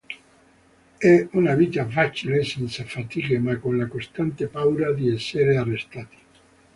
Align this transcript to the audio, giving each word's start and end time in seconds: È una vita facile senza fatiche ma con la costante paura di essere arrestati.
È 0.97 1.27
una 1.33 1.53
vita 1.53 1.87
facile 1.87 2.41
senza 2.43 2.83
fatiche 2.85 3.37
ma 3.37 3.59
con 3.59 3.77
la 3.77 3.85
costante 3.85 4.47
paura 4.47 4.91
di 4.93 5.13
essere 5.13 5.55
arrestati. 5.57 6.17